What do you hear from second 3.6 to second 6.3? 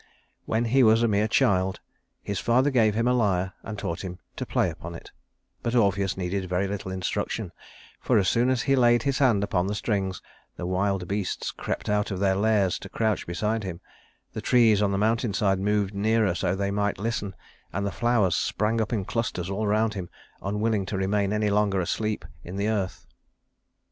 and taught him to play upon it; but Orpheus